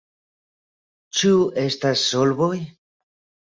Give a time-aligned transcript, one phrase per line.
[1.19, 2.53] Ĉu estas solvoj?